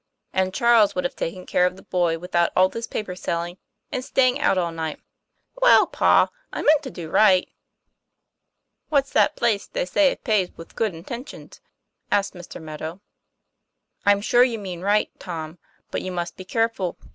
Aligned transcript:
"And 0.33 0.51
Charles 0.51 0.95
would 0.95 1.03
have 1.03 1.15
taken 1.15 1.45
care 1.45 1.67
of 1.67 1.75
the 1.75 1.83
boy 1.83 2.17
without 2.17 2.49
all 2.55 2.69
this 2.69 2.87
paper 2.87 3.15
selling 3.15 3.59
and 3.91 4.03
staying 4.03 4.39
out 4.39 4.57
all 4.57 4.71
night." 4.71 4.99
"Well, 5.61 5.85
pa, 5.85 6.29
I 6.51 6.63
meant 6.63 6.81
to 6.81 6.89
do 6.89 7.07
right." 7.11 7.47
"What's 8.89 9.11
that 9.11 9.35
place 9.35 9.67
they 9.67 9.85
say 9.85 10.11
is 10.13 10.17
paved 10.23 10.57
with 10.57 10.75
good 10.75 10.95
intentions?" 10.95 11.61
asked 12.11 12.33
Mr. 12.33 12.59
Meadow. 12.59 12.99
'I'm 14.03 14.21
sure 14.21 14.43
you 14.43 14.57
meant 14.57 14.81
right, 14.81 15.11
Tom, 15.19 15.59
but 15.91 16.01
you 16.01 16.11
must 16.11 16.35
be 16.35 16.45
careful. 16.45 16.97